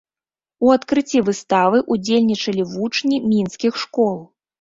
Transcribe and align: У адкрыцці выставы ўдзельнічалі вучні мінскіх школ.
У 0.67 0.69
адкрыцці 0.75 1.19
выставы 1.27 1.81
ўдзельнічалі 1.95 2.65
вучні 2.71 3.21
мінскіх 3.29 3.79
школ. 3.83 4.17